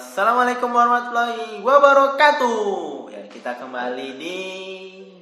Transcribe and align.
Assalamualaikum 0.00 0.72
warahmatullahi 0.72 1.60
wabarakatuh. 1.60 2.56
Ya, 3.12 3.20
kita 3.28 3.60
kembali 3.60 4.16
di 4.16 4.38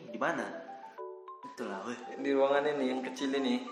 di 0.07 0.19
mana? 0.23 0.47
Itulah, 1.51 1.83
weh. 1.83 1.99
di 2.23 2.31
ruangan 2.31 2.63
ini 2.63 2.95
yang 2.95 3.03
kecil 3.03 3.35
ini 3.43 3.67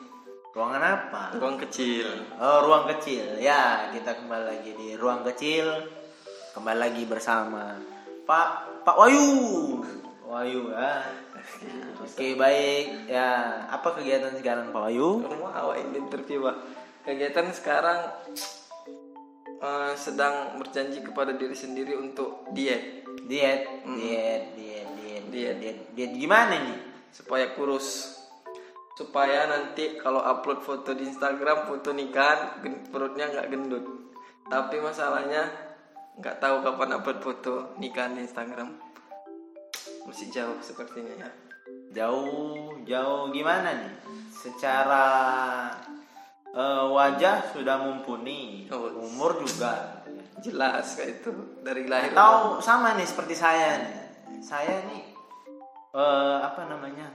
Ruangan 0.51 0.83
apa? 0.83 1.39
ruang 1.39 1.63
kecil 1.63 2.11
Oh, 2.43 2.67
ruang 2.67 2.91
kecil. 2.91 3.39
Ya, 3.39 3.87
kita 3.95 4.19
kembali 4.19 4.51
lagi 4.51 4.75
di 4.75 4.99
ruang 4.99 5.23
kecil. 5.23 5.87
Kembali 6.59 6.75
lagi 6.75 7.07
bersama 7.07 7.79
Pak 8.27 8.83
Pak 8.83 8.97
Wayu. 8.99 9.31
Wayu 10.27 10.75
ya. 10.75 11.07
Oke, 12.03 12.35
baik. 12.35 13.07
Ya, 13.07 13.63
apa 13.71 13.95
kegiatan 13.95 14.35
sekarang 14.35 14.75
Pak 14.75 14.83
Wayu? 14.91 15.23
rumah 15.23 15.55
awak 15.55 15.87
ini 15.87 16.03
interview 16.03 16.51
pak 16.51 16.59
kegiatan 17.07 17.55
sekarang 17.55 18.11
eh, 19.61 19.93
sedang 19.97 20.59
berjanji 20.61 21.01
kepada 21.05 21.37
diri 21.37 21.55
sendiri 21.55 21.97
untuk 21.97 22.49
diet. 22.53 23.05
Diet, 23.27 23.67
diet, 23.85 24.43
diet, 24.55 24.87
diet, 24.95 25.25
Diet. 25.31 25.57
diet, 25.59 25.79
diet. 25.93 26.13
Gimana 26.15 26.55
nih? 26.63 26.87
supaya 27.17 27.57
kurus. 27.57 28.13
Supaya 28.97 29.49
nanti 29.49 30.01
kalau 30.01 30.21
upload 30.25 30.61
foto 30.65 30.97
di 30.97 31.09
Instagram 31.09 31.69
foto 31.69 31.93
nikahan 31.93 32.61
perutnya 32.93 33.29
nggak 33.29 33.49
gendut. 33.49 33.85
Tapi 34.49 34.77
masalahnya 34.81 35.49
nggak 36.17 36.37
tahu 36.41 36.65
kapan 36.65 36.97
upload 37.01 37.21
foto 37.21 37.53
nikahan 37.81 38.17
di 38.17 38.25
Instagram. 38.25 38.77
Masih 40.05 40.29
jauh 40.33 40.57
sepertinya 40.61 41.13
ya. 41.13 41.31
Jauh, 41.93 42.77
jauh 42.85 43.33
gimana 43.33 43.73
nih? 43.73 43.93
Secara 44.33 45.05
eh, 46.57 46.85
wajah 46.89 47.53
sudah 47.53 47.77
mumpuni, 47.85 48.65
Oh. 48.73 49.05
umur 49.05 49.37
juga. 49.45 50.03
jelas 50.37 51.01
kayak 51.01 51.25
itu 51.25 51.33
dari 51.65 51.89
lahir 51.89 52.13
Atau 52.13 52.61
sama 52.61 52.93
nih 52.93 53.09
seperti 53.09 53.33
saya 53.33 53.81
nih. 53.81 53.97
Saya 54.45 54.85
nih 54.85 55.03
eh, 55.97 56.37
apa 56.45 56.69
namanya? 56.69 57.09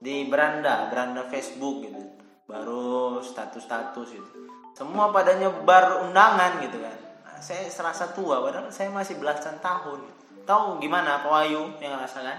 Di 0.00 0.24
beranda, 0.28 0.88
beranda 0.88 1.28
Facebook 1.28 1.84
gitu. 1.84 2.02
Baru 2.48 3.20
status-status 3.20 4.08
gitu. 4.16 4.30
Semua 4.72 5.12
pada 5.12 5.36
nyebar 5.36 6.08
undangan 6.08 6.56
gitu 6.64 6.80
kan. 6.80 6.98
Nah, 7.24 7.38
saya 7.40 7.68
serasa 7.68 8.16
tua 8.16 8.40
padahal 8.40 8.72
saya 8.72 8.88
masih 8.88 9.20
belasan 9.20 9.60
tahun. 9.60 10.00
Tahu 10.48 10.80
gimana 10.80 11.20
Pak 11.20 11.30
Wayu 11.30 11.72
yang 11.84 12.00
rasakan? 12.00 12.36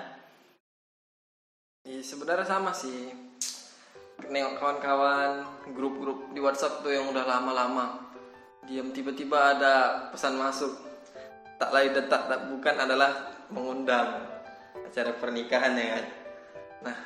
Iya 1.86 2.02
sebenarnya 2.02 2.50
sama 2.50 2.74
sih. 2.74 3.14
Nengok 4.32 4.58
kawan-kawan 4.58 5.46
grup-grup 5.74 6.34
di 6.34 6.40
WhatsApp 6.42 6.82
tuh 6.82 6.94
yang 6.94 7.10
udah 7.14 7.26
lama-lama. 7.26 8.06
Diam 8.66 8.90
tiba-tiba 8.90 9.58
ada 9.58 9.74
pesan 10.10 10.38
masuk. 10.38 10.74
Tak 11.62 11.72
lain 11.72 11.94
dan 11.94 12.06
tak, 12.10 12.28
tak 12.28 12.42
bukan 12.52 12.76
adalah 12.76 13.12
mengundang 13.54 14.26
acara 14.84 15.12
pernikahan 15.16 15.78
ya 15.78 15.88
kan. 15.96 16.06
Nah, 16.90 16.98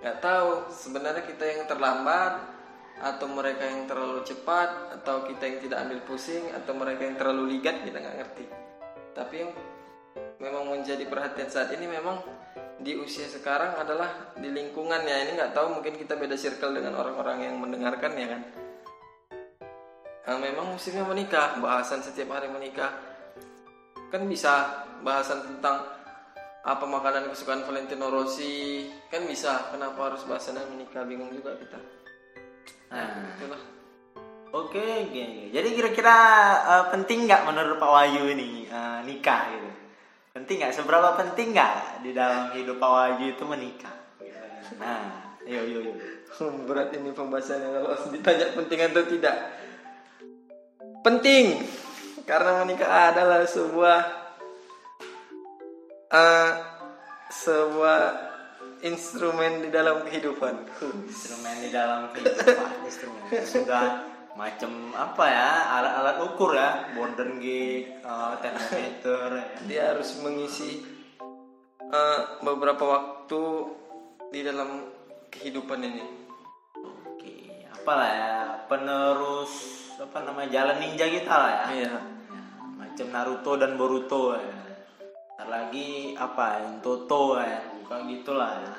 nggak 0.00 0.16
tahu 0.22 0.70
sebenarnya 0.70 1.22
kita 1.26 1.44
yang 1.44 1.62
terlambat 1.66 2.56
atau 2.96 3.26
mereka 3.28 3.68
yang 3.68 3.84
terlalu 3.84 4.24
cepat 4.24 4.96
atau 5.00 5.28
kita 5.28 5.44
yang 5.44 5.58
tidak 5.60 5.78
ambil 5.84 6.00
pusing 6.08 6.48
atau 6.56 6.72
mereka 6.72 7.04
yang 7.04 7.16
terlalu 7.20 7.56
ligat 7.56 7.84
kita 7.84 8.00
nggak 8.00 8.16
ngerti. 8.24 8.44
Tapi 9.12 9.34
yang 9.36 9.50
memang 10.40 10.64
menjadi 10.72 11.04
perhatian 11.04 11.48
saat 11.52 11.72
ini 11.76 11.84
memang 11.84 12.20
di 12.76 12.92
usia 12.92 13.24
sekarang 13.24 13.80
adalah 13.80 14.36
di 14.36 14.52
lingkungan 14.52 15.00
ya. 15.04 15.24
Ini 15.24 15.32
nggak 15.36 15.52
tahu 15.56 15.80
mungkin 15.80 15.96
kita 15.96 16.16
beda 16.16 16.36
circle 16.36 16.76
dengan 16.76 17.00
orang-orang 17.00 17.48
yang 17.48 17.56
mendengarkan 17.56 18.12
ya 18.16 18.26
kan. 18.28 18.42
Nah, 20.26 20.36
memang 20.42 20.74
musimnya 20.74 21.06
menikah 21.06 21.56
bahasan 21.62 22.02
setiap 22.02 22.34
hari 22.34 22.50
menikah. 22.50 22.92
Kan 24.10 24.26
bisa 24.26 24.84
bahasan 25.00 25.46
tentang 25.46 25.86
apa 26.66 26.82
makanan 26.82 27.30
kesukaan 27.30 27.62
Valentino 27.62 28.10
Rossi. 28.10 28.90
Kan 29.08 29.24
bisa 29.24 29.70
kenapa 29.70 30.12
harus 30.12 30.26
bahasannya 30.26 30.66
menikah? 30.74 31.06
Bingung 31.06 31.30
juga 31.30 31.54
kita. 31.56 31.78
Nah, 32.90 33.38
itulah. 33.38 33.62
Oke, 34.50 35.10
oke. 35.10 35.26
Jadi 35.54 35.68
kira-kira 35.72 36.16
eh, 36.60 36.84
penting 36.90 37.24
nggak 37.24 37.46
menurut 37.46 37.78
Pak 37.78 37.90
Wahyu 37.90 38.30
ini 38.34 38.66
eh, 38.66 38.98
nikah 39.06 39.42
gitu? 39.54 39.85
Penting 40.36 40.60
nggak? 40.60 40.74
Seberapa 40.76 41.16
penting 41.16 41.56
nggak 41.56 42.04
di 42.04 42.12
dalam 42.12 42.52
hidup 42.52 42.76
Pak 42.76 42.90
Wahyu 42.92 43.32
itu 43.32 43.44
menikah? 43.48 43.96
Nah, 44.76 45.32
yuk, 45.48 45.64
yuk, 45.64 45.82
yuk. 45.88 45.96
berat 46.68 46.92
ini 46.92 47.16
pembahasannya 47.16 47.68
kalau 47.72 47.96
ditanya 48.12 48.52
penting 48.52 48.78
atau 48.84 49.02
tidak 49.08 49.36
penting 51.00 51.64
karena 52.28 52.60
menikah 52.60 53.16
adalah 53.16 53.48
sebuah 53.48 53.98
eh, 56.12 56.50
sebuah 57.32 58.00
instrumen 58.84 59.64
di 59.64 59.70
dalam 59.72 60.04
kehidupan 60.04 60.68
Instrumen 61.08 61.56
di 61.64 61.70
dalam 61.72 62.12
kehidupan, 62.12 62.84
instrumen 62.84 63.22
sudah 63.48 64.15
macam 64.36 64.92
apa 64.92 65.24
ya 65.24 65.50
alat-alat 65.80 66.16
ukur 66.28 66.52
ya 66.52 66.92
border 66.92 67.40
gauge, 67.40 67.88
eh, 67.88 68.32
termometer 68.44 69.28
ya. 69.32 69.46
dia 69.64 69.82
harus 69.96 70.20
mengisi 70.20 70.84
eh, 71.80 72.20
beberapa 72.44 72.84
waktu 72.84 73.42
di 74.30 74.40
dalam 74.44 74.84
kehidupan 75.32 75.80
ini 75.80 76.04
Oke, 76.76 77.64
apalah 77.72 78.10
ya 78.12 78.34
penerus 78.68 79.52
apa 79.96 80.20
namanya 80.28 80.52
jalan 80.52 80.76
ninja 80.84 81.08
kita 81.08 81.32
lah 81.32 81.50
ya. 81.50 81.64
iya 81.72 81.96
macam 82.96 83.12
Naruto 83.12 83.60
dan 83.60 83.76
Boruto 83.76 84.32
ya. 84.32 84.56
Ntar 85.36 85.48
lagi 85.52 86.16
apa 86.16 86.64
Toto 86.80 87.36
ya, 87.36 87.60
bukan 87.84 88.08
gitulah 88.08 88.56
ya. 88.56 88.72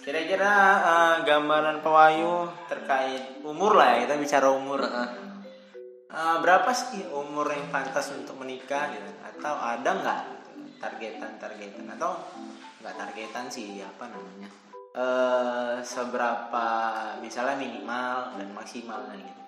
Kira-kira 0.00 0.52
eh, 0.80 1.14
gambaran 1.26 1.82
Pak 1.82 1.92
Wahyu 1.92 2.46
terkait 2.70 3.42
umur 3.42 3.74
lah 3.74 3.98
ya, 3.98 4.06
kita 4.06 4.14
bicara 4.16 4.48
umur. 4.54 4.80
Eh, 6.10 6.36
berapa 6.42 6.70
sih 6.74 7.06
umur 7.14 7.46
yang 7.54 7.70
pantas 7.70 8.10
untuk 8.10 8.34
menikah 8.38 8.90
gitu? 8.90 9.10
Atau 9.22 9.54
ada 9.54 9.90
nggak 9.94 10.20
targetan-targetan 10.82 11.86
atau 11.94 12.18
nggak 12.82 12.94
targetan 12.98 13.46
sih 13.46 13.78
apa 13.78 14.10
namanya? 14.10 14.50
eh 14.90 15.78
seberapa 15.86 16.66
misalnya 17.22 17.62
minimal 17.62 18.42
dan 18.42 18.48
maksimal 18.50 19.06
gitu. 19.14 19.42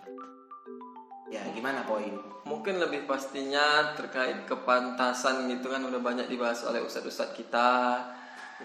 Ya 1.34 1.42
gimana 1.50 1.82
Wahyu? 1.82 2.22
Mungkin 2.47 2.78
lebih 2.78 3.10
pastinya 3.10 3.97
terkait 3.98 4.47
kepantasan 4.47 5.50
gitu 5.50 5.66
kan 5.66 5.82
udah 5.82 5.98
banyak 5.98 6.31
dibahas 6.31 6.62
oleh 6.62 6.78
ustadz-ustadz 6.84 7.34
kita 7.34 7.98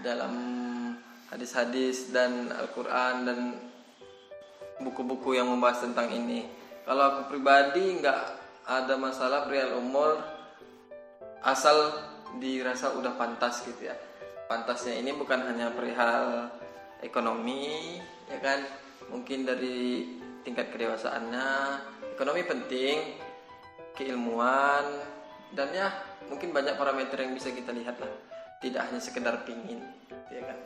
dalam 0.05 0.33
hadis-hadis 1.31 2.11
dan 2.15 2.51
Al-Quran 2.51 3.15
dan 3.27 3.39
buku-buku 4.79 5.35
yang 5.35 5.51
membahas 5.51 5.83
tentang 5.83 6.11
ini. 6.13 6.47
Kalau 6.88 7.03
aku 7.03 7.21
pribadi 7.35 7.99
nggak 7.99 8.21
ada 8.67 8.95
masalah 8.95 9.47
perihal 9.47 9.79
umur 9.79 10.19
asal 11.43 11.95
dirasa 12.39 12.95
udah 12.95 13.16
pantas 13.19 13.63
gitu 13.67 13.87
ya. 13.91 13.95
Pantasnya 14.47 14.95
ini 14.95 15.11
bukan 15.11 15.43
hanya 15.43 15.75
perihal 15.75 16.47
ekonomi 17.03 17.99
ya 18.31 18.39
kan, 18.39 18.63
mungkin 19.11 19.43
dari 19.43 20.07
tingkat 20.47 20.71
kedewasaannya. 20.71 21.49
Ekonomi 22.16 22.41
penting, 22.47 23.19
keilmuan 23.97 24.85
dan 25.51 25.73
ya 25.73 25.89
mungkin 26.29 26.53
banyak 26.53 26.77
parameter 26.77 27.17
yang 27.25 27.33
bisa 27.33 27.49
kita 27.49 27.73
lihat 27.73 27.97
lah 27.97 28.13
tidak 28.61 28.85
hanya 28.89 29.01
sekedar 29.01 29.41
pingin 29.47 29.81
ya 30.29 30.46
kan 30.46 30.57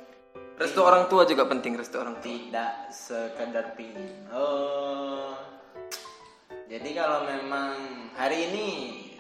restu 0.61 0.85
orang 0.85 1.09
tua 1.09 1.25
juga 1.25 1.49
penting 1.49 1.73
restu 1.73 1.97
orang 1.97 2.21
tua. 2.21 2.29
Tidak 2.29 2.73
sekedar 2.93 3.73
pingin. 3.73 4.29
Oh, 4.29 5.33
jadi 6.69 6.89
kalau 6.93 7.25
memang 7.25 7.73
hari 8.13 8.53
ini 8.53 8.67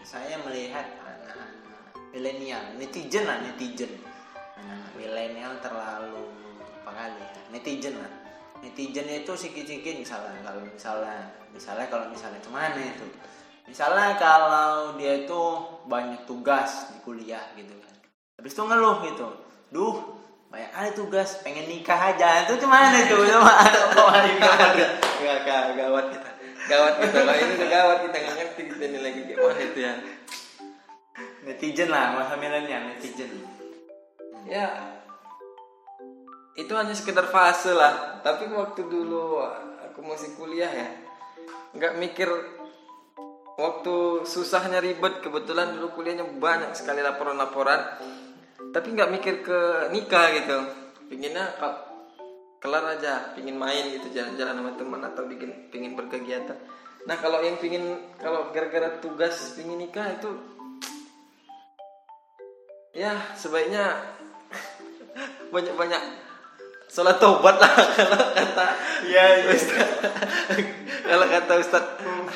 saya 0.05 0.37
melihat 0.45 0.85
anak-anak 1.01 1.49
milenial, 2.13 2.61
netizen 2.77 3.25
lah 3.25 3.41
netizen, 3.41 3.89
anak 4.61 4.93
milenial 4.93 5.57
terlalu 5.65 6.29
apa 6.85 6.91
kali 6.93 7.17
ya, 7.25 7.41
netizen 7.49 7.97
lah. 7.97 8.13
Netizen 8.61 9.09
itu 9.09 9.33
sikit-sikit 9.33 9.97
misalnya 9.97 10.37
kalau 10.45 10.61
misalnya 10.61 11.17
misalnya 11.49 11.89
kalau 11.89 12.05
misalnya 12.13 12.37
ke 12.37 12.51
mana 12.53 12.77
itu. 12.77 13.07
Misalnya 13.65 14.19
kalau 14.19 14.93
dia 14.99 15.25
itu 15.25 15.41
banyak 15.89 16.29
tugas 16.29 16.91
di 16.93 17.01
kuliah 17.01 17.41
gitu 17.57 17.73
kan. 17.81 17.95
Habis 18.37 18.53
itu 18.53 18.61
ngeluh 18.61 18.97
gitu. 19.09 19.27
Duh 19.71 19.95
banyak 20.51 20.71
ada 20.75 20.91
tugas 20.91 21.39
pengen 21.47 21.63
nikah 21.71 21.95
aja. 21.95 22.43
Itu 22.43 22.59
cuman 22.59 22.91
itu? 22.91 23.15
Cuma 23.15 23.55
ada 23.55 23.79
apa? 23.87 24.03
Gak, 25.47 25.65
gawat 25.79 26.05
kita. 26.11 26.29
Gawat 26.67 26.93
kita. 26.99 27.17
Kalau 27.23 27.35
ini 27.39 27.53
gawat 27.71 27.97
kita 28.03 28.15
nggak 28.19 28.35
ngerti 28.35 28.61
kita 28.75 28.83
ini 28.91 28.99
lagi 28.99 29.19
gimana 29.31 29.59
itu 29.63 29.79
ya. 29.79 29.93
Netizen 31.47 31.87
lah 31.87 32.19
masa 32.19 32.35
milenial 32.35 32.83
netizen. 32.91 33.31
Ya 34.43 34.67
itu 36.59 36.73
hanya 36.75 36.91
sekedar 36.91 37.31
fase 37.31 37.71
lah. 37.71 38.19
Tapi 38.19 38.51
waktu 38.51 38.83
dulu 38.91 39.39
aku 39.87 40.03
masih 40.03 40.35
kuliah 40.35 40.67
ya 40.67 40.87
nggak 41.71 41.95
mikir 41.95 42.27
waktu 43.55 44.27
susahnya 44.27 44.83
ribet. 44.83 45.23
Kebetulan 45.23 45.79
dulu 45.79 45.95
kuliahnya 45.95 46.27
banyak 46.27 46.75
sekali 46.75 46.99
laporan-laporan 46.99 47.79
tapi 48.71 48.87
nggak 48.91 49.11
mikir 49.11 49.35
ke 49.41 49.59
nikah 49.91 50.31
gitu. 50.33 50.57
Pinginnya 51.07 51.55
kalau 51.59 51.75
kelar 52.61 52.95
aja 52.95 53.33
pingin 53.33 53.57
main 53.57 53.89
gitu 53.89 54.07
jalan-jalan 54.11 54.53
sama 54.53 54.71
teman 54.77 55.01
atau 55.03 55.23
bikin 55.25 55.67
pingin 55.69 55.97
berkegiatan. 55.97 56.55
Nah 57.09 57.17
kalau 57.17 57.41
yang 57.41 57.57
pingin 57.57 57.83
kalau 58.21 58.53
gara-gara 58.53 59.01
tugas 59.01 59.57
pingin 59.57 59.81
nikah 59.81 60.05
itu 60.13 60.29
ya 62.91 63.15
sebaiknya 63.33 63.97
banyak-banyak 65.53 66.01
sholat 66.85 67.17
tobat 67.17 67.55
lah 67.55 67.71
kalau 67.97 68.19
kata 68.35 68.67
Iya, 69.01 69.23
iya. 69.41 69.49
Ustaz- 69.49 69.99
kalau 71.09 71.25
kata 71.25 71.53
Ustaz 71.57 71.83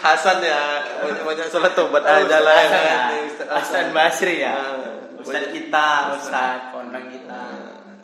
Hasan 0.01 0.41
ya 0.41 0.59
banyak-banyak 1.03 1.47
sholat 1.47 1.71
tobat 1.77 2.01
aja 2.01 2.37
lah. 2.41 2.55
Ya 2.65 2.97
Ustaz 3.29 3.47
Hasan 3.51 3.93
Basri 3.93 4.41
ya. 4.41 4.55
Nah, 4.57 4.94
Ustaz 5.25 5.33
banyak- 5.42 5.51
kita, 5.51 5.88
Ustaz 6.16 6.60
kondang 6.69 7.06
kita. 7.10 7.42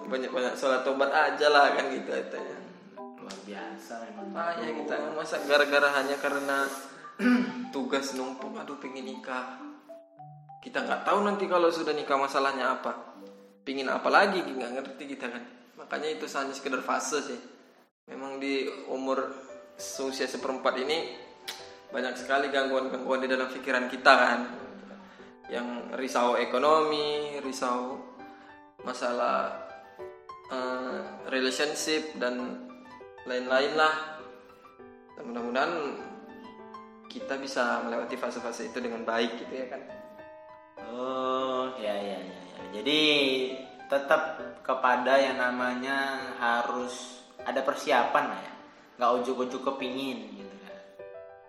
banyak-banyak 0.02 0.54
sholat 0.54 0.82
tobat 0.82 1.08
aja 1.08 1.48
lah 1.48 1.72
kan 1.72 1.88
gitu 1.88 2.10
katanya 2.10 2.58
Luar 3.16 3.38
biasa 3.46 3.94
memang. 4.10 4.28
ah 4.34 4.52
ya 4.58 4.70
kita 4.74 4.96
masa 5.14 5.40
gara-gara 5.46 5.90
hanya 5.94 6.18
karena 6.18 6.58
tugas 7.72 8.12
numpuk 8.12 8.52
aduh 8.54 8.76
pengen 8.76 9.06
nikah. 9.06 9.62
Kita 10.60 10.82
nggak 10.82 11.06
tahu 11.06 11.24
nanti 11.24 11.46
kalau 11.46 11.70
sudah 11.70 11.94
nikah 11.94 12.18
masalahnya 12.18 12.76
apa. 12.76 13.14
Pingin 13.62 13.88
apa 13.88 14.10
lagi 14.10 14.42
nggak 14.42 14.72
ngerti 14.74 15.04
kita 15.08 15.30
kan. 15.30 15.44
Makanya 15.78 16.12
itu 16.12 16.26
hanya 16.28 16.52
sekedar 16.52 16.82
fase 16.82 17.22
sih. 17.24 17.40
Memang 18.06 18.42
di 18.42 18.66
umur 18.90 19.22
usia 19.80 20.26
seperempat 20.26 20.76
ini 20.78 21.16
banyak 21.88 22.14
sekali 22.16 22.50
gangguan-gangguan 22.50 23.22
di 23.22 23.30
dalam 23.30 23.48
pikiran 23.48 23.86
kita 23.88 24.14
kan 24.14 24.40
yang 25.52 25.92
risau 26.00 26.40
ekonomi 26.40 27.38
risau 27.44 28.00
masalah 28.88 29.68
eh, 30.50 31.04
relationship 31.28 32.16
dan 32.18 32.66
lain-lain 33.28 33.76
lah 33.76 33.94
mudah-mudahan 35.22 36.02
kita 37.12 37.38
bisa 37.38 37.84
melewati 37.86 38.18
fase-fase 38.18 38.72
itu 38.72 38.80
dengan 38.82 39.06
baik 39.06 39.38
gitu 39.46 39.54
ya 39.54 39.68
kan 39.70 39.82
Oh, 40.92 41.72
ya 41.78 41.94
ya 41.94 42.20
ya. 42.20 42.40
ya. 42.42 42.62
Jadi 42.82 43.02
tetap 43.88 44.40
kepada 44.60 45.20
yang 45.20 45.38
namanya 45.38 46.20
harus 46.36 47.24
ada 47.48 47.64
persiapan 47.64 48.26
lah 48.34 48.42
ya. 48.42 48.54
Nggak 49.00 49.12
ujuk-ujuk 49.24 49.62
kepingin 49.62 50.36
gitu 50.36 50.56
kan. 50.66 50.82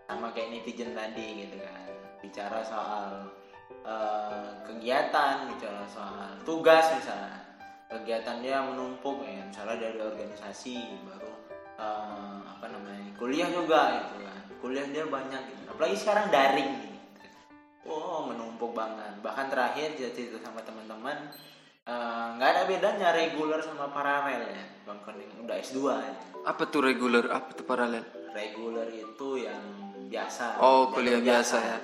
Sama 0.07 0.31
kayak 0.31 0.53
netizen 0.53 0.95
tadi 0.95 1.49
gitu 1.49 1.57
kan. 1.59 1.91
Bicara 2.23 2.61
soal 2.63 3.35
eh, 3.83 4.49
kegiatan, 4.67 5.47
bicara 5.51 5.83
soal 5.91 6.39
tugas 6.43 6.87
misalnya. 6.97 7.39
Kegiatan 7.93 8.41
dia 8.41 8.65
menumpuk 8.65 9.21
ya, 9.21 9.45
misalnya 9.45 9.77
dari 9.77 10.01
organisasi 10.01 10.77
baru 11.05 11.33
eh, 11.77 12.39
apa 12.49 12.67
namanya 12.71 13.13
kuliah 13.19 13.49
juga 13.53 13.81
gitu 14.01 14.17
kan. 14.25 14.41
Kuliah 14.63 14.87
dia 14.89 15.05
banyak 15.07 15.43
gitu. 15.51 15.63
Apalagi 15.69 15.97
sekarang 15.99 16.27
daring 16.33 16.71
gitu. 16.79 16.97
Oh 17.83 18.31
menumpuk 18.31 18.73
banget. 18.73 19.19
Bahkan 19.21 19.47
terakhir 19.51 19.99
dia 19.99 20.09
cerita 20.15 20.39
sama 20.41 20.63
teman-teman 20.63 21.29
eh, 21.85 22.27
nggak 22.39 22.49
ada 22.49 22.63
bedanya 22.65 23.09
reguler 23.13 23.61
sama 23.61 23.91
paralel 23.93 24.47
ya. 24.49 24.65
Bang 24.83 24.99
Kening 25.07 25.47
udah 25.47 25.57
S2 25.63 25.79
ya. 25.95 26.15
apa 26.43 26.67
tuh 26.67 26.83
reguler 26.83 27.23
apa 27.31 27.55
tuh 27.55 27.63
paralel 27.63 28.03
Reguler 28.35 28.89
itu 28.91 29.29
yang 29.39 29.63
biasa. 30.11 30.59
Oh, 30.59 30.91
kuliah 30.91 31.23
biasa 31.23 31.57
ya. 31.61 31.79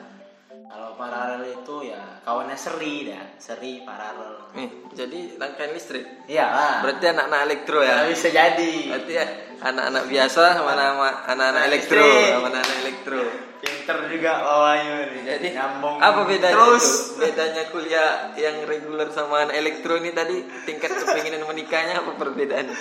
Kalau 0.69 0.93
paralel 0.94 1.49
itu 1.50 1.88
ya 1.88 2.20
kawannya 2.23 2.53
seri 2.55 3.09
dah, 3.09 3.25
seri 3.37 3.81
paralel. 3.82 4.53
nih 4.53 4.69
jadi 4.93 5.19
rangkaian 5.35 5.73
listrik 5.73 6.05
Iya 6.25 6.44
lah. 6.47 6.75
berarti 6.85 7.05
anak-anak 7.09 7.41
elektro 7.43 7.79
ya 7.81 7.94
Nggak 7.99 8.11
bisa 8.12 8.29
jadi. 8.31 8.73
berarti 8.87 9.12
ya 9.15 9.26
anak-anak 9.61 10.05
biasa 10.06 10.43
sama 10.55 10.70
anak-anak 10.70 11.15
Anak 11.26 11.65
elektro 11.67 12.05
sama 12.05 12.47
anak-anak 12.47 12.79
elektro 12.79 13.23
Pinter 13.59 13.99
juga 14.06 14.32
bawahnya 14.38 14.94
nih. 15.09 15.23
jadi 15.26 15.49
nyambung. 15.50 15.97
apa 15.99 16.20
bedanya 16.23 16.55
Terus 16.55 16.87
itu? 16.87 17.17
bedanya 17.19 17.62
kuliah 17.69 18.11
yang 18.37 18.56
reguler 18.62 19.09
sama 19.11 19.35
anak 19.43 19.56
elektro 19.56 19.97
ini 19.97 20.12
tadi 20.12 20.37
tingkat 20.62 20.93
kepinginan 20.94 21.43
menikahnya 21.43 21.99
apa 21.99 22.12
perbedaannya 22.15 22.76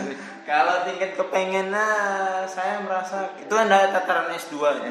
Kalau 0.50 0.76
tingkat 0.82 1.12
kepengennya 1.14 1.86
saya 2.46 2.80
merasa 2.80 3.30
itu 3.36 3.52
ada 3.52 3.88
tataran 3.90 4.32
S2 4.32 4.54
ya. 4.80 4.90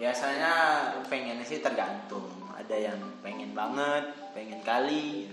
Biasanya 0.00 0.52
pengennya 1.12 1.44
sih 1.44 1.60
tergantung. 1.60 2.24
Ada 2.56 2.72
yang 2.72 3.00
pengen 3.20 3.52
banget, 3.52 4.16
pengen 4.32 4.60
kali, 4.64 5.28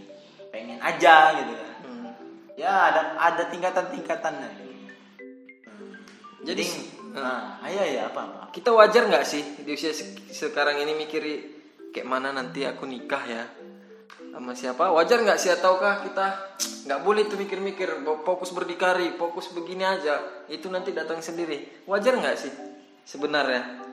pengen 0.51 0.75
aja 0.83 1.31
gitu 1.39 1.53
kan. 1.55 1.75
Hmm. 1.87 2.11
Ya 2.59 2.91
ada 2.91 3.01
ada 3.15 3.43
tingkatan-tingkatannya. 3.47 4.49
gitu. 4.59 4.73
Hmm. 5.63 5.91
Jadi, 6.43 6.63
nah, 7.15 7.63
ayo 7.63 7.81
ya 7.87 8.11
apa 8.11 8.21
apa. 8.27 8.41
kita 8.51 8.73
wajar 8.73 9.07
nggak 9.07 9.25
sih 9.27 9.43
di 9.63 9.71
usia 9.71 9.93
se- 9.93 10.17
sekarang 10.33 10.81
ini 10.81 10.97
mikiri 10.97 11.33
kayak 11.93 12.07
mana 12.09 12.33
nanti 12.33 12.65
aku 12.65 12.89
nikah 12.89 13.21
ya 13.23 13.43
sama 14.33 14.53
siapa 14.53 14.89
wajar 14.93 15.21
nggak 15.21 15.37
sih 15.37 15.49
ataukah 15.49 16.05
kita 16.05 16.25
nggak 16.85 17.01
boleh 17.05 17.25
tuh 17.25 17.37
mikir-mikir 17.37 18.01
fokus 18.25 18.49
berdikari 18.49 19.13
fokus 19.13 19.49
begini 19.53 19.85
aja 19.85 20.21
itu 20.49 20.69
nanti 20.69 20.93
datang 20.93 21.21
sendiri 21.21 21.85
wajar 21.85 22.17
nggak 22.17 22.37
sih 22.37 22.53
sebenarnya 23.05 23.87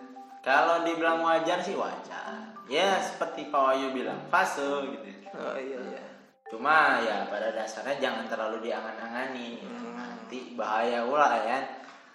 Kalau 0.45 0.85
dibilang 0.85 1.25
wajar 1.25 1.65
sih 1.65 1.73
wajar. 1.73 2.53
Ya 2.69 3.01
seperti 3.01 3.49
Pak 3.49 3.61
Wahyu 3.61 3.97
bilang 3.97 4.21
fase 4.29 4.65
gitu. 4.93 5.09
oh 5.35 5.57
iya 5.57 5.81
iya 5.81 6.05
Cuma 6.53 7.01
ya 7.01 7.25
pada 7.33 7.51
dasarnya 7.57 7.97
jangan 7.97 8.29
terlalu 8.29 8.69
diangan-angani. 8.69 9.65
Nanti 9.97 10.53
bahaya 10.53 11.09
pula 11.09 11.33
ya. 11.49 11.59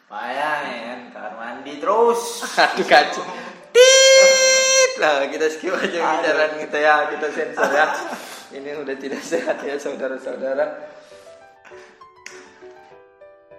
Bahaya 0.06 0.50
ya 0.62 0.78
kan. 0.94 1.00
Kamar 1.10 1.34
mandi 1.36 1.82
terus. 1.82 2.46
aduh 2.62 2.86
kacau 2.86 3.26
tit 3.74 4.92
lah 4.98 5.26
kita 5.30 5.48
skip 5.50 5.74
aja 5.74 6.00
pembicaraan 6.02 6.54
kita 6.58 6.78
ya 6.82 6.96
kita 7.14 7.28
sensor 7.30 7.70
ya 7.70 7.86
ini 8.50 8.70
udah 8.82 8.96
tidak 8.98 9.22
sehat 9.22 9.62
ya 9.62 9.78
saudara-saudara 9.78 10.66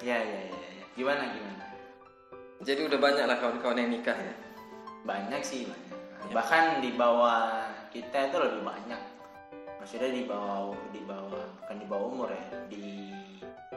ya 0.03 0.19
ya 0.19 0.41
ya. 0.50 0.69
ya. 0.83 0.85
Gimana 0.99 1.23
gimana? 1.33 1.65
jadi 2.61 2.81
udah 2.85 2.99
banyak 2.99 3.25
lah 3.25 3.37
kawan-kawan 3.41 3.79
yang 3.79 3.91
nikah 3.95 4.19
ya 4.19 4.35
Banyak 5.04 5.42
sih 5.42 5.64
banyak. 5.64 5.99
Bahkan 6.30 6.85
di 6.85 6.90
bawah 6.95 7.66
kita 7.90 8.30
itu 8.30 8.37
lebih 8.38 8.62
banyak. 8.62 9.02
Maksudnya 9.80 10.12
di 10.12 10.28
bawah 10.28 10.76
di 10.92 11.00
bawah 11.02 11.45
bukan 11.64 11.76
di 11.80 11.87
bawah 11.88 12.07
umur 12.12 12.28
ya. 12.30 12.45
Di 12.69 12.85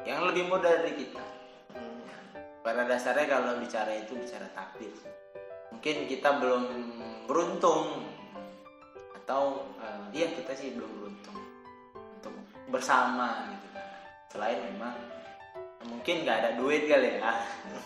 yang 0.04 0.28
lebih 0.28 0.52
muda 0.52 0.84
dari 0.84 1.00
kita. 1.00 1.24
Pada 2.64 2.88
dasarnya 2.88 3.28
kalau 3.28 3.60
bicara 3.60 3.92
itu 3.96 4.16
bicara 4.16 4.48
takdir. 4.56 4.92
Mungkin 5.72 6.08
kita 6.08 6.40
belum 6.40 6.64
beruntung 7.28 8.08
atau 9.24 9.64
eh, 9.80 10.04
iya 10.16 10.28
kita 10.32 10.52
sih 10.56 10.76
belum 10.76 10.92
beruntung 11.00 11.40
untuk 12.20 12.34
bersama 12.72 13.52
gitu. 13.52 13.68
Selain 14.32 14.60
memang 14.64 14.96
mungkin 15.88 16.16
nggak 16.24 16.38
ada 16.44 16.52
duit 16.60 16.88
kali 16.88 17.20
ya. 17.20 17.32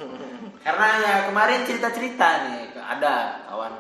Karena 0.66 0.88
ya 1.01 1.13
kemarin 1.32 1.66
cerita-cerita 1.66 2.27
nih 2.48 2.77
ada 2.77 3.46
kawan 3.50 3.74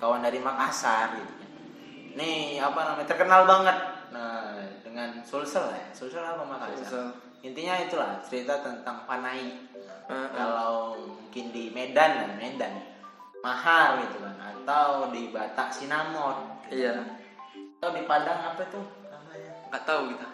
kawan 0.00 0.20
dari 0.22 0.38
Makassar 0.42 1.14
gitu. 1.18 1.32
kan. 1.38 1.50
Nih 2.18 2.58
apa 2.58 2.80
namanya 2.84 3.08
terkenal 3.08 3.46
banget. 3.46 3.76
Nah 4.10 4.58
dengan 4.82 5.22
Sulsel 5.22 5.70
ya. 5.70 5.86
Sulsel 5.94 6.22
apa 6.22 6.42
Makassar? 6.42 6.78
Sulsel. 6.86 7.06
Intinya 7.40 7.74
itulah 7.80 8.20
cerita 8.26 8.60
tentang 8.60 9.08
Panai. 9.08 9.68
Heeh. 10.10 10.28
Kalau 10.34 10.98
mungkin 10.98 11.54
di 11.54 11.70
Medan 11.70 12.10
kan 12.26 12.30
Medan 12.34 12.74
mahal 13.40 14.04
gitu 14.04 14.20
kan 14.20 14.36
atau 14.40 15.08
di 15.08 15.32
Batak 15.32 15.72
Sinamon 15.72 16.60
iya 16.68 17.00
atau 17.80 17.90
di 17.96 18.04
Padang 18.04 18.52
apa 18.52 18.62
tuh 18.68 18.84
namanya 19.08 19.52
nggak 19.72 19.82
tahu 19.88 20.00
kita 20.12 20.26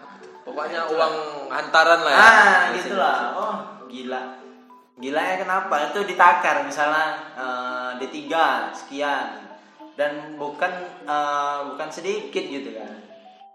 pokoknya 0.46 0.86
uang 0.86 1.14
hantaran 1.50 2.00
lah 2.06 2.12
ya. 2.14 2.22
Ah 2.22 2.60
gitulah. 2.78 3.16
Oh 3.34 3.56
gila. 3.90 4.38
Gila 4.96 5.20
ya 5.20 5.36
kenapa? 5.42 5.90
Itu 5.90 6.06
ditakar 6.06 6.62
misalnya 6.62 7.34
eh, 7.34 7.90
D3 7.98 8.16
sekian. 8.70 9.42
Dan 9.98 10.38
bukan 10.38 10.70
eh, 11.02 11.58
bukan 11.74 11.88
sedikit 11.90 12.44
gitu 12.46 12.78
kan. 12.78 12.94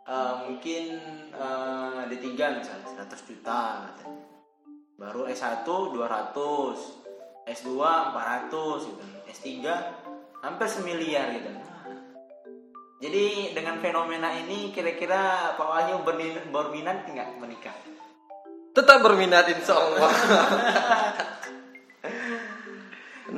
Eh, 0.06 0.34
mungkin 0.46 0.84
eh, 1.32 2.00
D3 2.12 2.28
misalnya 2.60 3.08
100 3.08 3.30
juta 3.32 3.88
katanya. 3.88 4.20
baru 5.02 5.26
S1 5.26 5.66
200 5.66 5.98
S2 7.50 7.70
400 7.74 8.86
gitu. 8.86 9.04
S3 9.34 9.50
hampir 10.46 10.68
semiliar 10.70 11.34
gitu 11.34 11.50
jadi 13.02 13.58
dengan 13.58 13.82
fenomena 13.82 14.30
ini 14.38 14.70
kira-kira 14.70 15.54
Pak 15.58 15.68
Wahyu 15.68 16.06
berminat, 16.54 17.10
nggak 17.10 17.30
menikah? 17.42 17.74
tetap 18.72 19.04
berminat 19.04 19.52
insya 19.52 19.76
Allah 19.76 20.12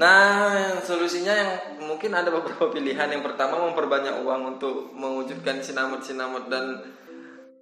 nah 0.02 0.78
solusinya 0.86 1.34
yang 1.34 1.52
mungkin 1.86 2.18
ada 2.18 2.34
beberapa 2.34 2.74
pilihan. 2.74 3.14
Yang 3.14 3.30
pertama 3.30 3.62
memperbanyak 3.70 4.26
uang 4.26 4.58
untuk 4.58 4.90
mewujudkan 4.98 5.62
sinamut-sinamut 5.62 6.50
dan 6.50 6.82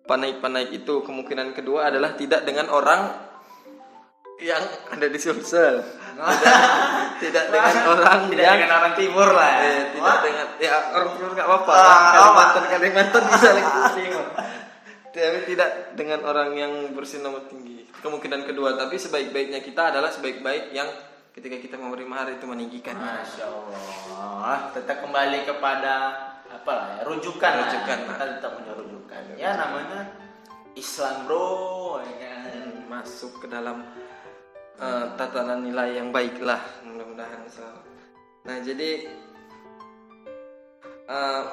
panaik-panaik 0.07 0.71
itu. 0.71 1.03
Kemungkinan 1.03 1.51
kedua 1.51 1.91
adalah 1.91 2.15
tidak 2.15 2.47
dengan 2.47 2.71
orang 2.71 3.30
yang 4.41 4.63
ada 4.89 5.05
di 5.05 5.19
Sulsel. 5.21 5.85
Tidak, 6.11 6.57
tidak 7.23 7.45
dengan 7.53 7.75
orang 7.87 8.19
Tidak 8.27 8.41
yang 8.43 8.57
dengan 8.57 8.77
orang 8.81 8.93
timur 8.97 9.29
lah. 9.31 9.51
Eh, 9.61 9.81
tidak 9.93 10.01
Wah. 10.01 10.19
dengan 10.25 10.47
ya 10.57 10.75
orang 10.97 11.09
timur 11.15 11.31
nggak 11.37 11.47
apa-apa. 11.47 11.73
Ah, 11.77 12.09
Kalimantan 12.11 12.63
Kalimantan 12.67 13.23
bisa 13.29 13.49
lagi 13.53 13.71
timur. 14.01 14.25
Tapi 15.11 15.39
tidak 15.45 15.69
dengan 15.93 16.19
orang 16.25 16.49
yang 16.57 16.73
bersinama 16.97 17.45
tinggi. 17.47 17.85
Kemungkinan 18.01 18.49
kedua, 18.49 18.73
tapi 18.81 18.97
sebaik-baiknya 18.97 19.61
kita 19.61 19.93
adalah 19.93 20.09
sebaik-baik 20.09 20.73
yang 20.73 20.89
ketika 21.37 21.61
kita 21.61 21.75
memberi 21.77 22.03
mahar 22.09 22.33
itu 22.33 22.43
meninggikan. 22.49 22.97
Masya 22.97 23.45
Allah. 23.45 24.73
Tetap 24.73 25.05
kembali 25.05 25.45
kepada 25.45 25.93
apa 26.51 26.71
lah 26.73 26.87
ya, 26.97 27.01
rujukan. 27.07 27.51
lah. 27.53 27.69
Rujukan, 27.69 27.97
Kita 28.09 28.25
tetap 28.39 28.51
punya 28.57 28.73
rujukan. 28.73 29.21
Ya 29.37 29.53
namanya 29.53 29.99
Islam 30.73 31.29
bro. 31.29 32.01
Ya 32.01 32.15
kan? 32.25 32.41
Masuk 32.89 33.39
ke 33.39 33.47
dalam 33.47 33.85
eh, 34.81 35.05
tatanan 35.15 35.61
nilai 35.61 36.01
yang 36.01 36.09
baik 36.09 36.41
lah, 36.41 36.59
mudah-mudahan 36.81 37.45
selalu. 37.45 37.81
Nah 38.41 38.57
jadi 38.65 38.89
eh, 41.05 41.43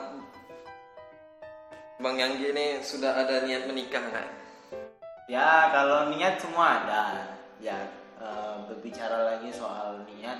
Bang 1.99 2.17
Yanggi 2.17 2.55
ini 2.55 2.67
sudah 2.81 3.13
ada 3.21 3.45
niat 3.45 3.69
menikah 3.69 4.01
nggak? 4.01 4.29
Ya 5.29 5.69
kalau 5.75 6.09
niat 6.09 6.41
semua 6.41 6.81
ada. 6.81 7.37
Ya 7.61 7.77
eh, 8.17 8.55
berbicara 8.65 9.37
lagi 9.37 9.53
soal 9.53 10.07
niat. 10.09 10.39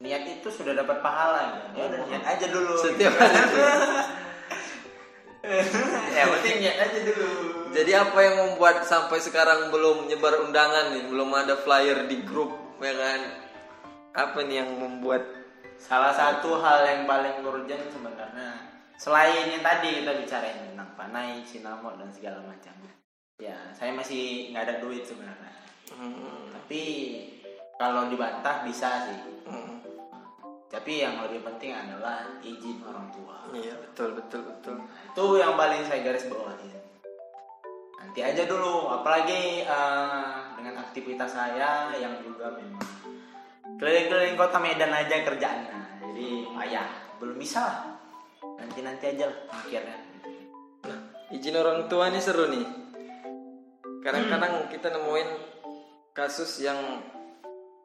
Niat 0.00 0.24
itu 0.24 0.48
sudah 0.48 0.72
dapat 0.72 1.04
pahala 1.04 1.42
ya. 1.44 1.64
Ya 1.76 1.82
udah 1.92 2.00
niat 2.08 2.24
aja 2.24 2.46
dulu. 2.48 2.72
Setiap 2.80 3.12
hari. 3.20 3.36
ya 6.16 6.24
penting 6.24 6.56
niat 6.64 6.78
aja 6.80 6.98
dulu. 7.04 7.59
Jadi 7.70 7.92
apa 7.94 8.18
yang 8.18 8.36
membuat 8.50 8.82
sampai 8.82 9.22
sekarang 9.22 9.70
belum 9.70 10.10
nyebar 10.10 10.42
undangan 10.42 10.90
nih, 10.90 11.06
belum 11.06 11.30
ada 11.30 11.54
flyer 11.54 12.10
di 12.10 12.18
grup, 12.26 12.50
ya 12.82 12.90
kan? 12.90 13.20
Apa 14.10 14.42
nih 14.42 14.66
yang 14.66 14.74
membuat 14.74 15.22
Salah 15.80 16.12
satu 16.12 16.60
hal 16.60 16.84
yang 16.84 17.02
paling 17.08 17.40
urgent 17.40 17.88
sebenarnya 17.88 18.52
selain 19.00 19.48
yang 19.48 19.64
tadi 19.64 20.04
kita 20.04 20.12
bicarain 20.12 20.60
tentang 20.68 20.92
panai, 20.92 21.40
sinamot 21.48 21.96
dan 21.96 22.12
segala 22.12 22.44
macam. 22.44 22.74
Ya, 23.40 23.56
saya 23.72 23.96
masih 23.96 24.52
nggak 24.52 24.64
ada 24.68 24.76
duit 24.84 25.08
sebenarnya. 25.08 25.48
Hmm, 25.96 26.52
Tapi 26.52 26.82
kalau 27.80 28.12
dibantah 28.12 28.60
bisa 28.68 29.08
sih. 29.08 29.20
hmm, 29.48 29.80
Tapi 30.68 31.00
yang 31.00 31.16
lebih 31.24 31.40
penting 31.48 31.72
adalah 31.72 32.28
izin 32.44 32.84
orang 32.84 33.08
tua. 33.08 33.48
iya 33.56 33.72
betul 33.80 34.12
betul 34.20 34.44
betul. 34.44 34.76
Itu 34.84 35.24
yang 35.40 35.56
paling 35.56 35.80
saya 35.88 36.04
garis 36.04 36.28
bawahi. 36.28 36.68
Nanti 38.00 38.20
aja 38.24 38.42
dulu, 38.48 38.90
apalagi 38.90 39.62
eh, 39.62 40.34
dengan 40.58 40.82
aktivitas 40.82 41.30
saya 41.30 41.92
yang 41.94 42.18
juga 42.24 42.50
memang 42.56 42.82
keliling-keliling 43.80 44.36
kota 44.36 44.58
Medan 44.60 44.92
aja 44.92 45.24
kerjaannya. 45.24 45.78
Jadi 46.04 46.28
ayah 46.66 46.88
belum 47.20 47.36
bisa 47.36 47.60
lah. 47.60 47.78
Nanti-nanti 48.60 49.04
aja 49.16 49.24
lah 49.30 49.38
mikirnya. 49.62 49.96
Izin 51.30 51.54
orang 51.54 51.86
tua 51.86 52.10
nih 52.10 52.18
seru 52.18 52.50
nih. 52.50 52.66
Kadang-kadang 54.02 54.66
kita 54.72 54.90
nemuin 54.90 55.28
kasus 56.10 56.60
yang 56.64 57.04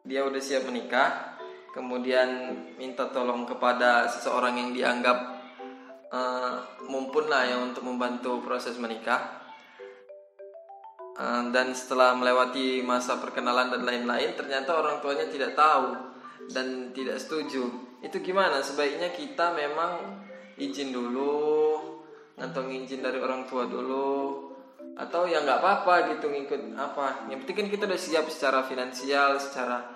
dia 0.01 0.25
udah 0.25 0.41
siap 0.41 0.65
menikah, 0.65 1.37
kemudian 1.77 2.57
minta 2.81 3.05
tolong 3.13 3.45
kepada 3.45 4.09
seseorang 4.09 4.57
yang 4.57 4.69
dianggap 4.73 5.17
eh, 6.09 6.55
mumpun 6.89 7.29
lah 7.29 7.45
ya 7.45 7.61
untuk 7.61 7.85
membantu 7.85 8.41
proses 8.41 8.75
menikah. 8.81 9.44
Eh, 11.15 11.43
dan 11.55 11.71
setelah 11.71 12.11
melewati 12.11 12.83
masa 12.83 13.15
perkenalan 13.15 13.71
dan 13.71 13.87
lain-lain, 13.87 14.35
ternyata 14.35 14.75
orang 14.75 14.99
tuanya 14.99 15.23
tidak 15.31 15.55
tahu 15.55 15.95
dan 16.51 16.91
tidak 16.91 17.23
setuju. 17.23 17.71
Itu 18.03 18.19
gimana? 18.19 18.59
Sebaiknya 18.59 19.15
kita 19.15 19.55
memang 19.55 20.19
izin 20.59 20.91
dulu, 20.91 21.79
ngantong 22.35 22.67
izin 22.83 22.99
dari 22.99 23.23
orang 23.23 23.47
tua 23.47 23.63
dulu, 23.63 24.51
atau 24.99 25.23
ya 25.23 25.39
nggak 25.39 25.63
apa-apa 25.63 26.19
gitu 26.19 26.27
ngikut 26.27 26.75
apa. 26.75 27.31
Yang 27.31 27.47
penting 27.47 27.57
kan 27.63 27.67
kita 27.71 27.83
udah 27.87 28.01
siap 28.03 28.25
secara 28.27 28.59
finansial, 28.67 29.39
secara 29.39 29.87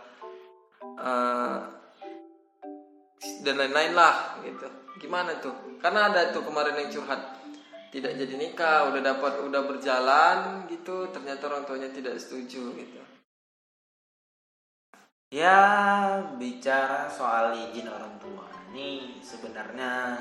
eh, 0.80 1.58
dan 3.44 3.56
lain-lain 3.60 3.92
lah 3.92 4.40
gitu. 4.48 4.72
Gimana 5.04 5.36
tuh? 5.44 5.84
Karena 5.84 6.08
ada 6.08 6.32
tuh 6.32 6.48
kemarin 6.48 6.80
yang 6.80 6.88
curhat 6.96 7.40
tidak 7.90 8.14
jadi 8.22 8.34
nikah, 8.38 8.94
udah 8.94 9.02
dapat 9.02 9.34
udah 9.50 9.62
berjalan 9.66 10.70
gitu, 10.70 11.10
ternyata 11.10 11.50
orang 11.50 11.66
tuanya 11.66 11.90
tidak 11.90 12.22
setuju 12.22 12.78
gitu. 12.78 13.02
Ya 15.30 15.62
bicara 16.42 17.06
soal 17.10 17.54
izin 17.54 17.86
orang 17.86 18.18
tua 18.18 18.50
ini 18.74 19.22
sebenarnya 19.22 20.18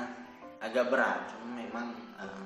agak 0.61 0.89
berat, 0.89 1.33
memang 1.49 1.93
eh, 2.21 2.45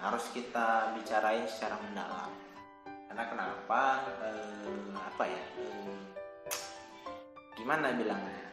harus 0.00 0.24
kita 0.32 0.92
bicarain 0.96 1.48
secara 1.48 1.76
mendalam. 1.80 2.32
Karena 3.08 3.24
kenapa? 3.28 4.08
Eh, 4.24 4.92
apa 4.92 5.24
ya? 5.24 5.44
eh, 5.60 5.96
gimana 7.56 7.92
bilangnya? 7.96 8.44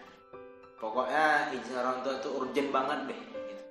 Pokoknya 0.80 1.52
izin 1.56 1.80
orang 1.80 2.00
tua 2.04 2.20
itu 2.20 2.30
urgent 2.36 2.70
banget 2.72 3.00
deh. 3.12 3.22
Gitu. 3.28 3.64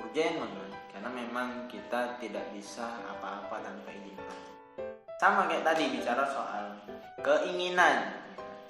Urgent 0.00 0.34
banget, 0.40 0.63
karena 0.94 1.10
memang 1.10 1.66
kita 1.66 2.22
tidak 2.22 2.46
bisa 2.54 2.86
apa-apa 3.10 3.58
tanpa 3.66 3.90
izin 3.90 4.14
orang. 4.14 4.46
Sama 5.18 5.50
kayak 5.50 5.66
tadi 5.66 5.90
bicara 5.90 6.22
soal 6.30 6.64
keinginan. 7.18 8.14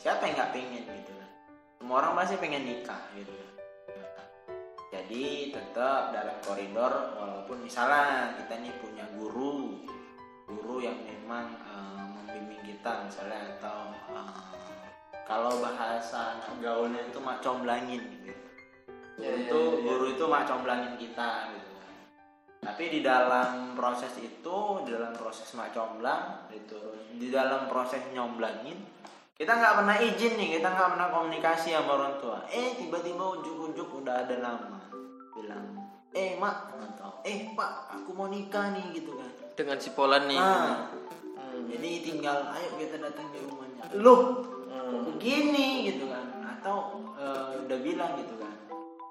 Siapa 0.00 0.24
yang 0.24 0.40
nggak 0.40 0.52
pengen 0.56 0.84
gitu 0.88 1.12
kan? 1.20 1.30
Semua 1.76 1.96
orang 2.00 2.24
pasti 2.24 2.40
pengen 2.40 2.64
nikah 2.64 3.02
gitu 3.12 3.28
kan. 3.28 3.52
Jadi 4.88 5.52
tetap 5.52 6.16
dalam 6.16 6.36
koridor 6.40 7.12
walaupun 7.20 7.60
misalnya 7.60 8.32
kita 8.40 8.56
nih 8.56 8.72
punya 8.80 9.04
guru 9.20 9.84
guru 10.48 10.80
yang 10.80 10.96
memang 11.04 11.60
eh, 11.60 12.04
membimbing 12.08 12.62
kita 12.64 13.04
misalnya 13.04 13.52
atau 13.60 13.92
eh, 14.16 14.52
kalau 15.28 15.60
bahasa 15.60 16.40
gaulnya 16.56 17.04
itu 17.04 17.20
mak 17.20 17.44
comblangin 17.44 18.00
gitu. 18.00 18.32
Ya, 19.20 19.28
guru 19.28 19.28
ya, 19.28 19.32
itu 19.44 19.60
ya, 19.60 19.68
ya. 19.68 19.82
guru 19.84 20.04
itu 20.08 20.24
mak 20.24 20.44
comblangin 20.48 20.94
kita 20.96 21.52
gitu 21.52 21.63
tapi 22.64 22.84
di 22.88 23.00
dalam 23.04 23.76
proses 23.76 24.10
itu 24.16 24.56
di 24.88 24.90
dalam 24.90 25.12
proses 25.12 25.46
mak 25.52 25.76
comblang 25.76 26.48
itu 26.48 26.80
di 27.20 27.28
dalam 27.28 27.68
proses 27.68 28.00
nyomblangin 28.16 28.80
kita 29.34 29.50
nggak 29.50 29.74
pernah 29.82 29.96
izin 29.98 30.38
nih 30.38 30.48
kita 30.58 30.68
nggak 30.72 30.88
pernah 30.94 31.08
komunikasi 31.10 31.74
sama 31.74 31.98
orang 31.98 32.14
tua. 32.22 32.38
Eh 32.54 32.78
tiba-tiba 32.78 33.34
ujuk-ujuk 33.34 34.06
udah 34.06 34.22
ada 34.22 34.38
nama 34.38 34.78
bilang 35.34 35.74
eh 36.14 36.38
mak 36.38 36.70
atau 36.78 37.18
eh 37.26 37.50
pak 37.50 37.98
aku 37.98 38.14
mau 38.14 38.30
nikah 38.30 38.70
nih 38.70 38.94
gitu 38.94 39.18
kan. 39.18 39.30
Dengan 39.58 39.76
si 39.82 39.90
Polan 39.90 40.30
nih. 40.30 40.38
ah 40.38 40.86
Hmm. 41.34 41.70
jadi 41.70 42.02
tinggal 42.02 42.50
ayo 42.50 42.78
kita 42.78 42.98
datang 42.98 43.26
di 43.30 43.38
rumahnya. 43.42 43.84
Loh 43.98 44.20
Hmm. 44.70 45.02
begini? 45.06 45.90
Gitu 45.90 46.06
kan. 46.06 46.26
Atau 46.58 47.02
eh, 47.18 47.62
udah 47.66 47.78
bilang 47.82 48.14
gitu 48.18 48.34
kan. 48.38 48.54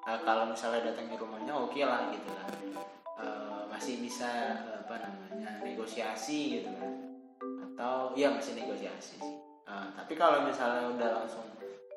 Eh, 0.07 0.19
kalau 0.23 0.47
misalnya 0.47 0.91
datang 0.91 1.07
di 1.11 1.15
rumahnya 1.19 1.51
oke 1.55 1.79
lah 1.83 2.11
gitu 2.15 2.31
kan 2.31 2.47
masih 3.83 3.99
bisa 3.99 4.31
apa 4.79 4.95
namanya 4.95 5.59
negosiasi 5.59 6.55
gitu 6.55 6.71
kan. 6.71 7.19
Atau 7.67 8.15
ya 8.15 8.31
masih 8.31 8.55
negosiasi 8.55 9.19
sih. 9.19 9.33
Eh, 9.67 9.87
tapi 9.91 10.15
kalau 10.15 10.47
misalnya 10.47 10.87
udah 10.87 11.09
langsung 11.19 11.43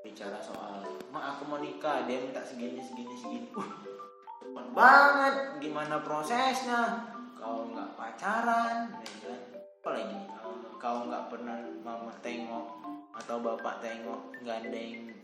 bicara 0.03 0.35
soal 0.43 0.83
mak 1.15 1.39
aku 1.39 1.47
mau 1.47 1.63
nikah 1.63 2.03
dia 2.11 2.19
minta 2.19 2.43
segini 2.43 2.83
segini 2.83 3.15
segini. 3.15 3.47
Uh 3.55 3.71
cepat 4.43 4.67
banget. 4.75 5.35
Gimana 5.63 6.03
prosesnya? 6.03 7.07
Kau 7.39 7.71
nggak 7.71 7.95
pacaran? 7.95 8.91
Ya 8.91 9.15
kan? 9.23 9.41
Apalagi 9.79 10.19
eh, 10.27 10.75
kau 10.83 11.07
nggak 11.07 11.31
pernah 11.31 11.55
mama 11.87 12.11
tengok 12.19 12.67
atau 13.15 13.39
bapak 13.39 13.79
tengok 13.79 14.35
gandeng 14.43 15.15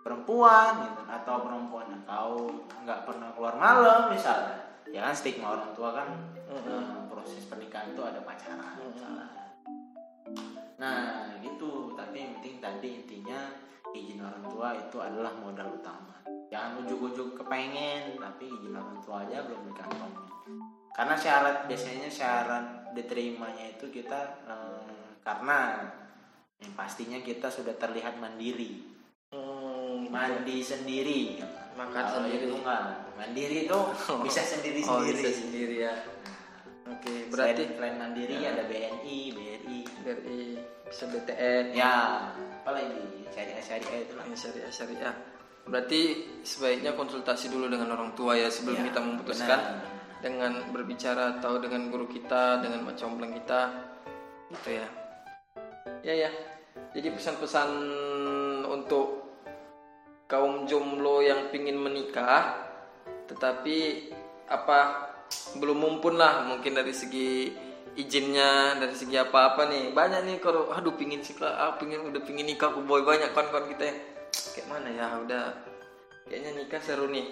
perempuan 0.00 0.88
gitu 0.88 1.04
atau 1.04 1.36
perempuan 1.44 2.00
kau 2.08 2.48
nggak 2.88 3.04
pernah 3.04 3.28
keluar 3.36 3.60
malam 3.60 4.08
misalnya 4.08 4.68
ya 4.94 5.00
kan 5.04 5.14
stigma 5.14 5.56
orang 5.56 5.70
tua 5.76 5.90
kan 5.92 6.08
eh, 6.48 6.98
proses 7.08 7.44
pernikahan 7.46 7.92
itu 7.92 8.02
ada 8.04 8.20
pacaran 8.24 8.78
misalnya. 8.88 9.28
Nah 10.80 11.34
gitu. 11.40 11.92
Tapi 11.98 12.16
yang 12.16 12.30
penting 12.38 12.56
tadi 12.62 12.88
intinya 13.04 13.40
izin 13.92 14.20
orang 14.22 14.44
tua 14.48 14.68
itu 14.76 14.96
adalah 15.00 15.32
modal 15.36 15.76
utama. 15.76 16.16
Jangan 16.48 16.84
ujuk-ujuk 16.86 17.44
kepengen 17.44 18.16
tapi 18.16 18.48
izin 18.48 18.76
orang 18.76 18.98
tua 19.04 19.24
aja 19.28 19.44
belum 19.44 19.72
dikantongin 19.72 20.28
karena 20.98 21.14
syarat 21.14 21.70
biasanya 21.70 22.10
syarat 22.10 22.90
diterimanya 22.90 23.78
itu 23.78 23.86
kita 23.86 24.42
eh, 24.50 25.14
karena 25.22 25.86
yang 26.58 26.74
pastinya 26.74 27.22
kita 27.22 27.46
sudah 27.46 27.78
terlihat 27.78 28.18
mandiri. 28.18 28.98
Hmm, 29.30 30.10
mandi 30.10 30.58
sendiri 30.58 31.38
Makan 31.78 31.94
Kalau 32.02 32.26
sendiri. 32.26 32.46
enggak 32.50 32.82
mandiri 33.14 33.58
itu 33.70 33.78
bisa 34.26 34.42
sendiri 34.42 34.80
Oh, 34.82 34.98
sendiri 34.98 35.14
bisa 35.16 35.30
sendiri 35.32 35.76
ya. 35.86 35.94
Oke, 36.88 37.28
berarti 37.30 37.62
berarti 37.62 37.62
selain 37.78 37.96
mandiri 37.96 38.34
ada 38.42 38.64
BNI 38.64 39.18
BRI 39.30 39.78
dari 40.02 40.42
bisa 40.88 41.04
BTN 41.06 41.64
ya 41.70 41.94
apalagi 42.64 43.28
syariah 43.30 43.60
syariah 43.62 44.00
itu 44.02 44.12
lah 44.16 44.24
yang 44.26 44.38
syariah 44.38 44.72
syariah. 44.72 45.14
Berarti 45.68 46.00
sebaiknya 46.42 46.96
konsultasi 46.96 47.52
dulu 47.52 47.68
dengan 47.68 47.92
orang 47.92 48.16
tua 48.16 48.32
ya 48.34 48.48
sebelum 48.48 48.80
Ya, 48.80 48.88
kita 48.88 49.00
memutuskan 49.04 49.60
benar. 49.60 49.84
dengan 50.24 50.52
berbicara 50.72 51.38
atau 51.38 51.60
dengan 51.60 51.92
guru 51.92 52.08
kita, 52.08 52.64
dengan 52.64 52.88
macombleng 52.88 53.36
kita, 53.36 53.68
gitu 54.48 54.80
ya. 54.80 54.88
Ya 56.00 56.14
ya. 56.26 56.30
Jadi 56.96 57.12
pesan-pesan 57.12 57.68
untuk 58.64 59.17
kaum 60.28 60.68
jomblo 60.68 61.24
yang 61.24 61.48
pingin 61.48 61.80
menikah, 61.80 62.68
tetapi 63.26 64.12
apa 64.44 65.08
belum 65.56 65.76
mumpun 65.80 66.20
lah 66.20 66.44
mungkin 66.44 66.76
dari 66.76 66.92
segi 66.92 67.48
izinnya 67.96 68.76
dari 68.76 68.92
segi 68.92 69.16
apa-apa 69.16 69.66
nih. 69.66 69.84
Banyak 69.96 70.20
nih 70.28 70.36
kalau 70.38 70.68
aduh 70.68 70.92
pingin 70.94 71.24
sih 71.24 71.34
ah 71.40 71.74
pingin 71.80 72.04
udah 72.04 72.20
pingin 72.20 72.44
nikah 72.44 72.68
aku 72.68 72.84
boy. 72.84 73.02
Banyak 73.02 73.32
kawan-kawan 73.32 73.72
kita 73.72 73.84
kayak 74.54 74.68
mana 74.68 74.88
ya 74.92 75.16
udah 75.24 75.44
kayaknya 76.28 76.60
nikah 76.60 76.80
seru 76.84 77.08
nih. 77.08 77.26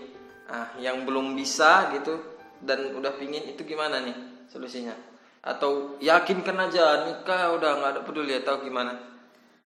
Ah 0.48 0.72
yang 0.80 1.04
belum 1.04 1.36
bisa 1.36 1.92
gitu 1.92 2.16
dan 2.64 2.96
udah 2.96 3.12
pingin 3.20 3.44
itu 3.44 3.60
gimana 3.68 4.00
nih 4.00 4.48
solusinya? 4.48 4.96
Atau 5.44 6.00
yakinkan 6.00 6.58
aja 6.58 7.04
nikah 7.06 7.54
udah 7.54 7.70
nggak 7.76 7.90
ada 7.92 8.00
peduli 8.02 8.34
atau 8.34 8.64
gimana 8.64 9.15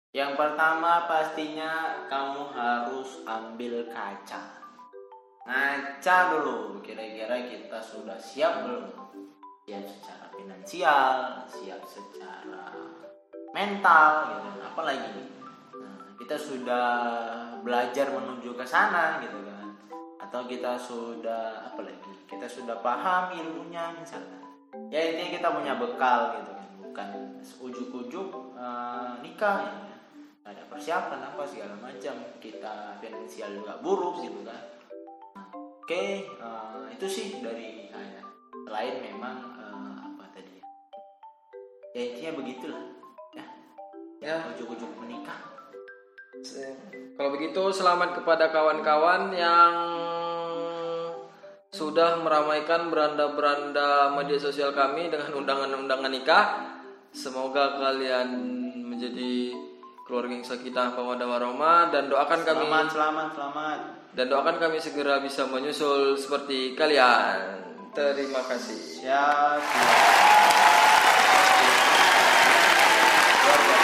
yang 0.09 0.33
pertama 0.33 1.05
pastinya 1.05 2.01
kamu 2.09 2.49
harus 2.49 3.21
ambil 3.29 3.85
kaca. 3.93 4.41
Ngaca 5.45 6.17
dulu 6.33 6.81
kira-kira 6.81 7.45
kita 7.45 7.77
sudah 7.77 8.17
siap 8.17 8.65
belum? 8.65 8.89
Siap 9.69 9.85
secara 9.85 10.25
finansial 10.33 11.45
siap 11.45 11.81
secara 11.85 12.73
mental 13.53 14.09
gitu 14.33 14.49
apalagi 14.61 15.29
nah, 15.77 16.13
kita 16.17 16.37
sudah 16.37 16.87
belajar 17.61 18.09
menuju 18.09 18.57
ke 18.57 18.65
sana 18.65 19.21
gitu 19.21 19.37
kan? 19.45 19.77
Atau 20.25 20.49
kita 20.49 20.73
sudah 20.73 21.69
apa 21.69 21.85
lagi 21.85 22.13
kita 22.25 22.49
sudah 22.49 22.81
paham 22.81 23.37
ilmunya 23.37 23.93
misalnya. 23.93 24.41
Ya 24.89 25.05
intinya 25.05 25.37
kita 25.37 25.47
punya 25.53 25.73
bekal 25.77 26.41
gitu 26.41 26.51
kan? 26.57 26.69
Bukan 26.81 27.07
ujuk-ujuk 27.61 28.29
eh, 28.57 29.11
nikah 29.21 29.69
ya 29.69 29.89
ada 30.50 30.65
persiapan 30.65 31.22
apa 31.34 31.46
segala 31.46 31.75
macam. 31.77 32.15
Kita 32.41 32.98
finansial 32.98 33.53
juga 33.53 33.77
buruk 33.79 34.25
gitu 34.25 34.41
kan. 34.41 34.63
Oke 35.86 36.25
eh, 36.25 36.84
itu 36.94 37.06
sih 37.06 37.27
dari 37.41 37.89
saya. 37.94 38.25
Selain 38.65 38.96
memang 39.01 39.38
eh, 39.62 39.96
apa 40.10 40.24
tadi? 40.34 40.58
Ya 41.94 42.01
intinya 42.10 42.32
begitulah 42.41 42.84
ya. 43.38 43.46
Ya. 44.22 44.36
Ujuk-ujuk 44.58 44.89
menikah. 44.98 45.38
Kalau 47.20 47.36
begitu 47.36 47.62
selamat 47.75 48.24
kepada 48.24 48.48
kawan-kawan 48.48 49.36
yang 49.36 49.74
sudah 51.70 52.18
meramaikan 52.24 52.88
beranda-beranda 52.88 54.15
media 54.15 54.39
sosial 54.39 54.72
kami 54.72 55.12
dengan 55.12 55.36
undangan-undangan 55.36 56.12
nikah. 56.15 56.46
Semoga 57.12 57.75
kalian 57.82 58.29
menjadi 58.88 59.51
keluarga 60.09 60.33
yang 60.33 60.41
kita 60.41 60.98
mawaddah 60.98 61.37
roma 61.37 61.93
dan 61.93 62.09
doakan 62.09 62.41
kami 62.41 62.65
selamat 62.65 62.89
selamat 62.89 63.27
selamat 63.37 63.79
dan 64.17 64.25
doakan 64.25 64.57
kami 64.57 64.81
segera 64.81 65.22
bisa 65.22 65.45
menyusul 65.45 66.17
seperti 66.17 66.74
kalian. 66.74 67.61
Terima 67.93 68.41
kasih. 68.41 69.05
Ya. 69.05 69.57
Siap. 73.45 73.78